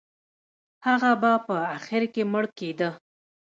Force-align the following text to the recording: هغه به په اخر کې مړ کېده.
هغه 0.87 1.11
به 1.21 1.31
په 1.47 1.55
اخر 1.75 2.01
کې 2.13 2.23
مړ 2.31 2.45
کېده. 2.57 2.89